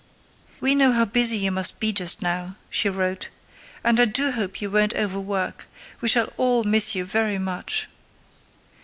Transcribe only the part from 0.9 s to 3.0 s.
how busy you must be just now", she